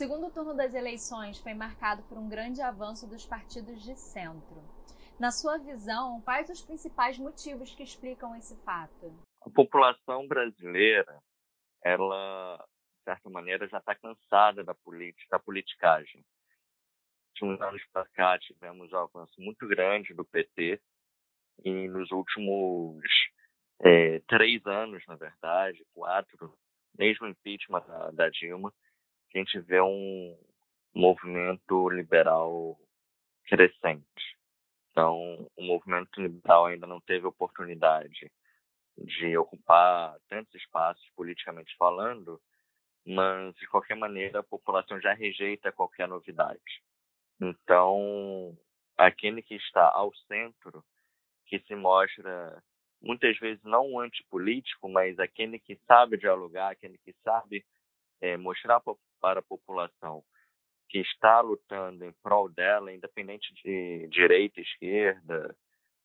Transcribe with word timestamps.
segundo 0.00 0.32
turno 0.32 0.54
das 0.54 0.72
eleições 0.72 1.38
foi 1.40 1.52
marcado 1.52 2.02
por 2.04 2.16
um 2.16 2.26
grande 2.26 2.62
avanço 2.62 3.06
dos 3.06 3.26
partidos 3.26 3.82
de 3.82 3.94
centro. 3.96 4.56
Na 5.20 5.30
sua 5.30 5.58
visão, 5.58 6.22
quais 6.22 6.48
os 6.48 6.62
principais 6.62 7.18
motivos 7.18 7.74
que 7.74 7.82
explicam 7.82 8.34
esse 8.34 8.56
fato? 8.64 9.12
A 9.42 9.50
população 9.50 10.26
brasileira, 10.26 11.20
ela, 11.84 12.56
de 12.96 13.04
certa 13.04 13.28
maneira, 13.28 13.68
já 13.68 13.76
está 13.76 13.94
cansada 13.94 14.64
da 14.64 14.74
política, 14.74 15.26
da 15.32 15.38
politicagem. 15.38 16.24
De 17.36 17.44
uns 17.44 17.60
anos 17.60 17.84
para 17.92 18.08
cá, 18.08 18.38
tivemos 18.38 18.90
um 18.94 18.96
avanço 18.96 19.38
muito 19.38 19.68
grande 19.68 20.14
do 20.14 20.24
PT, 20.24 20.80
e 21.62 21.88
nos 21.88 22.10
últimos 22.10 23.04
é, 23.82 24.18
três 24.20 24.64
anos, 24.64 25.04
na 25.06 25.16
verdade, 25.16 25.84
quatro, 25.92 26.56
desde 26.94 27.22
o 27.22 27.28
impeachment 27.28 27.86
da, 27.86 28.10
da 28.12 28.30
Dilma, 28.30 28.72
a 29.38 29.38
gente 29.38 29.58
vê 29.60 29.80
um 29.80 30.36
movimento 30.94 31.88
liberal 31.88 32.78
crescente. 33.44 34.38
Então, 34.90 35.48
o 35.56 35.62
movimento 35.62 36.20
liberal 36.20 36.66
ainda 36.66 36.86
não 36.86 37.00
teve 37.00 37.26
oportunidade 37.26 38.30
de 38.98 39.36
ocupar 39.36 40.18
tantos 40.28 40.54
espaços 40.54 41.04
politicamente 41.16 41.74
falando, 41.76 42.40
mas 43.06 43.54
de 43.56 43.66
qualquer 43.68 43.96
maneira 43.96 44.40
a 44.40 44.44
população 44.44 45.00
já 45.00 45.14
rejeita 45.14 45.72
qualquer 45.72 46.06
novidade. 46.06 46.82
Então, 47.40 48.56
aquele 48.96 49.42
que 49.42 49.54
está 49.54 49.90
ao 49.90 50.14
centro, 50.26 50.84
que 51.46 51.58
se 51.60 51.74
mostra 51.74 52.62
muitas 53.00 53.38
vezes 53.38 53.62
não 53.64 53.92
um 53.92 54.00
antipolítico, 54.00 54.88
mas 54.88 55.18
aquele 55.18 55.58
que 55.58 55.76
sabe 55.86 56.18
dialogar, 56.18 56.70
aquele 56.70 56.98
que 56.98 57.14
sabe 57.24 57.64
é, 58.20 58.36
mostrar 58.36 58.82
para 59.20 59.40
a 59.40 59.42
população 59.42 60.22
que 60.88 60.98
está 60.98 61.40
lutando 61.40 62.04
em 62.04 62.12
prol 62.22 62.48
dela, 62.48 62.92
independente 62.92 63.54
de 63.62 64.08
direita, 64.08 64.60
esquerda, 64.60 65.56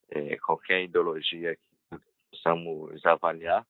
é, 0.09 0.37
qualquer 0.37 0.83
ideologia 0.83 1.55
que 1.55 1.99
possamos 2.29 3.03
avaliar, 3.05 3.65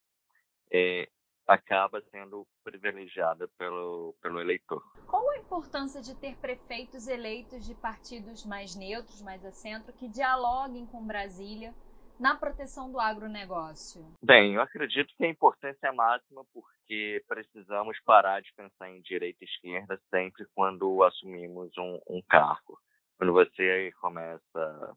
é, 0.72 1.08
acaba 1.47 2.02
sendo 2.11 2.45
privilegiada 2.64 3.47
pelo, 3.58 4.14
pelo 4.22 4.42
eleitor. 4.42 4.84
Qual 5.08 5.30
a 5.30 5.38
importância 5.38 6.02
de 6.02 6.16
ter 6.16 6.36
prefeitos 6.38 7.08
eleitos 7.08 7.66
de 7.66 7.75
partidos 7.75 8.45
mais 8.45 8.75
neutros, 8.75 9.22
mais 9.22 9.45
a 9.45 9.52
centro, 9.52 9.94
que 9.94 10.09
dialoguem 10.09 10.86
com 10.88 11.06
Brasília 11.06 11.73
na 12.19 12.35
proteção 12.35 12.91
do 12.91 12.99
agronegócio? 12.99 14.05
Bem, 14.21 14.53
eu 14.53 14.61
acredito 14.61 15.13
que 15.16 15.25
a 15.25 15.30
importância 15.30 15.88
é 15.88 15.91
máxima 15.91 16.45
porque 16.53 17.23
precisamos 17.27 17.99
parar 18.05 18.41
de 18.41 18.53
pensar 18.53 18.89
em 18.89 19.02
direita 19.02 19.44
e 19.44 19.47
esquerda 19.47 19.99
sempre 20.09 20.45
quando 20.53 21.03
assumimos 21.03 21.72
um, 21.77 21.99
um 22.07 22.22
cargo. 22.22 22.80
Quando 23.17 23.33
você 23.33 23.91
começa 23.99 24.95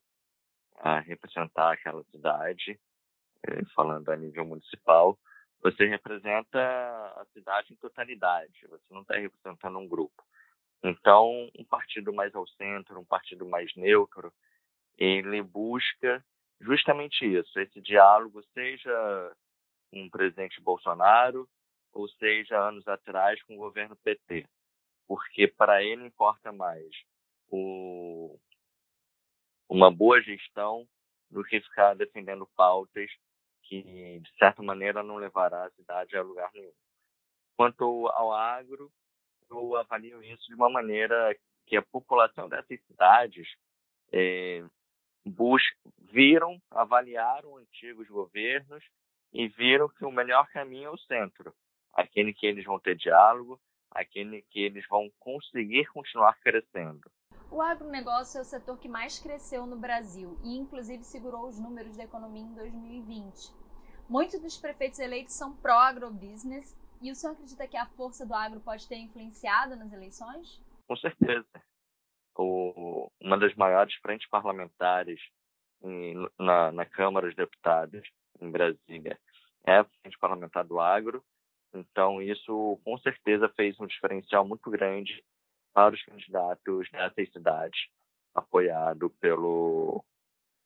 a 0.81 1.01
representar 1.01 1.73
aquela 1.73 2.03
cidade, 2.05 2.79
eh, 3.47 3.65
falando 3.75 4.09
a 4.11 4.17
nível 4.17 4.45
municipal, 4.45 5.19
você 5.61 5.87
representa 5.87 6.59
a 6.59 7.27
cidade 7.33 7.73
em 7.73 7.77
totalidade, 7.77 8.67
você 8.69 8.95
não 8.95 9.03
está 9.03 9.15
representando 9.15 9.79
um 9.79 9.89
grupo. 9.89 10.23
Então, 10.83 11.51
um 11.59 11.65
partido 11.65 12.13
mais 12.13 12.35
ao 12.35 12.47
centro, 12.47 13.01
um 13.01 13.05
partido 13.05 13.45
mais 13.45 13.75
neutro, 13.75 14.33
ele 14.97 15.43
busca 15.43 16.25
justamente 16.61 17.25
isso, 17.25 17.59
esse 17.59 17.81
diálogo, 17.81 18.43
seja 18.55 19.37
com 19.91 20.05
o 20.05 20.11
presidente 20.11 20.61
Bolsonaro, 20.61 21.49
ou 21.93 22.09
seja, 22.09 22.59
anos 22.59 22.87
atrás 22.87 23.43
com 23.45 23.55
o 23.55 23.59
governo 23.59 23.97
PT. 23.97 24.47
Porque 25.07 25.49
para 25.49 25.83
ele 25.83 26.05
importa 26.05 26.53
mais 26.53 26.89
o, 27.51 28.39
uma 29.69 29.91
boa 29.91 30.21
gestão 30.21 30.87
do 31.31 31.43
que 31.45 31.61
ficar 31.61 31.95
defendendo 31.95 32.47
pautas 32.57 33.11
que, 33.63 33.83
de 34.21 34.39
certa 34.39 34.63
maneira, 34.63 35.03
não 35.03 35.17
levará 35.17 35.65
a 35.65 35.71
cidade 35.71 36.17
a 36.17 36.23
lugar 36.23 36.51
nenhum. 36.55 36.73
Quanto 37.57 38.09
ao 38.09 38.33
agro, 38.33 38.91
eu 39.51 39.77
avalio 39.77 40.23
isso 40.23 40.47
de 40.47 40.55
uma 40.55 40.71
maneira 40.71 41.37
que 41.67 41.77
a 41.77 41.83
população 41.83 42.49
dessas 42.49 42.81
cidades 42.87 43.47
é, 44.13 44.65
viram, 46.01 46.61
avaliaram 46.71 47.57
antigos 47.57 48.09
governos 48.09 48.85
e 49.33 49.49
viram 49.49 49.89
que 49.89 50.05
o 50.05 50.11
melhor 50.11 50.47
caminho 50.49 50.89
é 50.89 50.91
o 50.91 50.99
centro, 50.99 51.55
aquele 51.93 52.33
que 52.33 52.47
eles 52.47 52.65
vão 52.65 52.79
ter 52.79 52.97
diálogo, 52.97 53.61
aquele 53.91 54.43
que 54.51 54.61
eles 54.61 54.87
vão 54.89 55.11
conseguir 55.19 55.87
continuar 55.87 56.39
crescendo. 56.41 57.11
O 57.51 57.63
agronegócio 57.63 58.39
é 58.39 58.43
o 58.43 58.45
setor 58.45 58.79
que 58.79 58.89
mais 58.89 59.19
cresceu 59.19 59.67
no 59.67 59.77
Brasil 59.77 60.39
e, 60.45 60.57
inclusive, 60.57 61.03
segurou 61.03 61.49
os 61.49 61.59
números 61.59 61.97
da 61.97 62.05
economia 62.05 62.43
em 62.43 62.55
2020. 62.55 63.53
Muitos 64.09 64.41
dos 64.41 64.59
prefeitos 64.59 64.99
eleitos 64.99 65.35
são 65.35 65.57
pró-agrobusiness 65.57 66.77
e 67.01 67.11
o 67.11 67.15
senhor 67.15 67.33
acredita 67.33 67.67
que 67.67 67.77
a 67.77 67.87
força 67.87 68.27
do 68.27 68.35
agro 68.35 68.61
pode 68.61 68.87
ter 68.87 68.97
influenciado 68.97 69.77
nas 69.77 69.93
eleições? 69.93 70.63
Com 70.87 70.97
certeza 70.97 71.47
o, 72.39 73.11
uma 73.21 73.37
das 73.37 73.55
maiores 73.57 73.95
frentes 73.97 74.29
parlamentares 74.29 75.21
em, 75.83 76.15
na, 76.39 76.73
na 76.73 76.87
Câmara 76.87 77.27
dos 77.27 77.37
Deputados 77.37 78.09
em 78.41 78.51
Brasília 78.51 79.19
é 79.67 79.79
a 79.79 79.85
frente 79.85 80.19
parlamentar 80.19 80.65
do 80.65 80.81
agro. 80.81 81.23
Então, 81.75 82.23
isso 82.23 82.81
com 82.85 82.97
certeza 82.99 83.49
fez 83.51 83.79
um 83.79 83.87
diferencial 83.87 84.47
muito 84.47 84.71
grande 84.71 85.23
para 85.75 85.95
os 85.95 86.03
candidatos 86.03 86.89
nessas 86.93 87.31
cidades, 87.31 87.79
apoiado 88.35 89.11
pelo, 89.21 90.03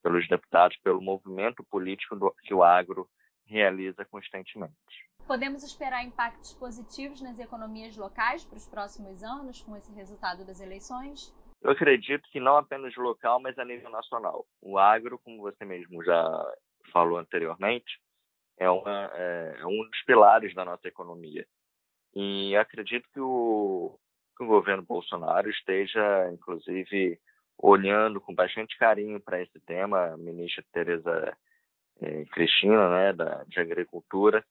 pelos 0.03 0.29
deputados, 0.29 0.77
pelo 0.79 1.01
movimento 1.01 1.65
político 1.65 2.15
do, 2.15 2.33
que 2.43 2.55
o 2.55 2.63
agro 2.63 3.09
realiza 3.47 4.05
constantemente. 4.05 4.75
Podemos 5.27 5.63
esperar 5.63 6.05
impactos 6.05 6.55
positivos 6.55 7.21
nas 7.21 7.39
economias 7.39 7.97
locais 7.97 8.45
para 8.45 8.59
os 8.59 8.67
próximos 8.67 9.23
anos 9.23 9.61
com 9.63 9.77
esse 9.77 9.93
resultado 9.93 10.45
das 10.45 10.61
eleições? 10.61 11.33
Eu 11.63 11.71
acredito 11.71 12.29
que 12.31 12.41
não 12.41 12.57
apenas 12.57 12.95
local, 12.97 13.41
mas 13.41 13.57
a 13.59 13.65
nível 13.65 13.89
nacional. 13.91 14.45
O 14.61 14.79
agro, 14.79 15.19
como 15.19 15.41
você 15.41 15.65
mesmo 15.65 16.03
já 16.05 16.53
falou 16.93 17.19
anteriormente, 17.19 18.01
é, 18.59 18.69
uma, 18.69 19.11
é, 19.15 19.57
é 19.61 19.67
um 19.67 19.89
dos 19.89 20.03
pilares 20.05 20.55
da 20.55 20.65
nossa 20.65 20.89
economia. 20.89 21.47
E 22.15 22.57
acredito 22.57 23.09
que 23.13 23.21
o, 23.21 23.99
que 24.37 24.43
o 24.43 24.47
governo 24.47 24.83
Bolsonaro 24.83 25.49
esteja, 25.49 26.31
inclusive, 26.33 27.19
olhando 27.57 28.21
com 28.21 28.35
bastante 28.35 28.77
carinho 28.77 29.21
para 29.21 29.41
esse 29.41 29.61
tema. 29.61 30.13
A 30.13 30.17
ministra 30.17 30.65
Tereza 30.73 31.37
é, 32.01 32.25
Cristina, 32.27 32.91
né, 32.91 33.13
da, 33.13 33.45
de 33.45 33.61
Agricultura, 33.61 34.45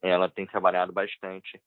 ela 0.00 0.30
tem 0.30 0.46
trabalhado 0.46 0.92
bastante 0.92 1.60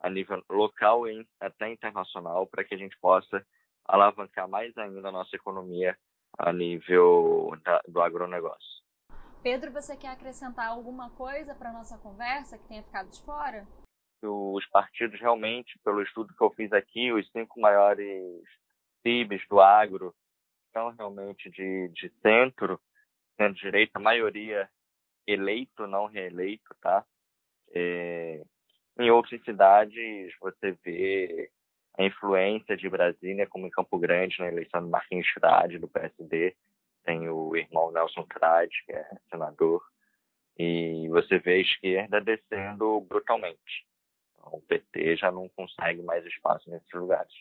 a 0.00 0.10
nível 0.10 0.42
local 0.50 1.08
e 1.08 1.24
até 1.38 1.70
internacional 1.70 2.48
para 2.48 2.64
que 2.64 2.74
a 2.74 2.78
gente 2.78 2.98
possa 2.98 3.46
alavancar 3.84 4.48
mais 4.48 4.76
ainda 4.76 5.08
a 5.08 5.12
nossa 5.12 5.34
economia 5.36 5.96
a 6.38 6.52
nível 6.52 7.50
da, 7.64 7.80
do 7.86 8.00
agronegócio. 8.00 8.82
Pedro, 9.42 9.72
você 9.72 9.96
quer 9.96 10.08
acrescentar 10.08 10.68
alguma 10.68 11.10
coisa 11.10 11.54
para 11.54 11.70
a 11.70 11.72
nossa 11.72 11.98
conversa 11.98 12.56
que 12.58 12.68
tenha 12.68 12.82
ficado 12.82 13.10
de 13.10 13.20
fora? 13.22 13.66
Os 14.22 14.64
partidos 14.66 15.20
realmente, 15.20 15.78
pelo 15.84 16.00
estudo 16.00 16.32
que 16.32 16.42
eu 16.42 16.50
fiz 16.50 16.72
aqui, 16.72 17.12
os 17.12 17.28
cinco 17.32 17.60
maiores 17.60 18.40
PIBs 19.02 19.46
do 19.48 19.60
agro 19.60 20.14
são 20.72 20.90
realmente 20.90 21.50
de, 21.50 21.88
de 21.88 22.08
centro, 22.22 22.80
centro-direita, 23.36 23.98
a 23.98 24.02
maioria 24.02 24.68
eleito, 25.26 25.88
não 25.88 26.06
reeleito, 26.06 26.74
tá? 26.80 27.04
É, 27.74 28.42
em 28.98 29.10
outras 29.10 29.42
cidades, 29.42 30.32
você 30.40 30.72
vê 30.84 31.50
a 31.98 32.02
influência 32.04 32.76
de 32.76 32.88
Brasília, 32.88 33.46
como 33.46 33.66
em 33.66 33.70
Campo 33.70 33.98
Grande, 33.98 34.38
na 34.38 34.48
eleição 34.48 34.82
do 34.82 34.88
Marquinhos 34.88 35.26
Trade, 35.34 35.78
do 35.78 35.88
PSD, 35.88 36.54
tem 37.04 37.28
o 37.28 37.54
irmão 37.56 37.92
Nelson 37.92 38.24
Trade, 38.24 38.82
que 38.86 38.92
é 38.92 39.06
senador, 39.30 39.82
e 40.58 41.08
você 41.08 41.38
vê 41.38 41.54
a 41.54 41.58
esquerda 41.58 42.20
descendo 42.20 43.00
brutalmente. 43.00 43.86
Então, 44.34 44.54
o 44.54 44.62
PT 44.62 45.16
já 45.16 45.30
não 45.30 45.48
consegue 45.50 46.02
mais 46.02 46.24
espaço 46.24 46.70
nesses 46.70 46.92
lugares. 46.92 47.32